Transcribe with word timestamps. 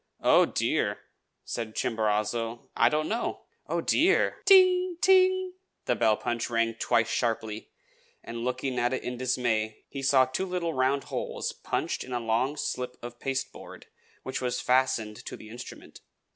"Oh, 0.23 0.47
dear!" 0.47 0.97
said 1.45 1.75
Chimborazo, 1.75 2.71
"I 2.75 2.89
don't 2.89 3.07
know. 3.07 3.41
Oh, 3.67 3.81
dear!" 3.81 4.39
"Ting! 4.45 4.97
ting!" 4.99 5.53
the 5.85 5.93
bell 5.95 6.17
punch 6.17 6.49
rang 6.49 6.73
twice 6.73 7.07
sharply; 7.07 7.69
and 8.23 8.43
looking 8.43 8.79
at 8.79 8.93
it 8.93 9.03
in 9.03 9.15
dismay, 9.15 9.83
he 9.89 10.01
saw 10.01 10.25
two 10.25 10.47
little 10.47 10.73
round 10.73 11.03
holes 11.03 11.53
punched 11.53 12.03
in 12.03 12.13
a 12.13 12.19
long 12.19 12.57
slip 12.57 12.97
of 13.03 13.19
pasteboard 13.19 13.85
which 14.23 14.41
was 14.41 14.59
fastened 14.59 15.23
to 15.27 15.37
the 15.37 15.49
instrument. 15.49 16.01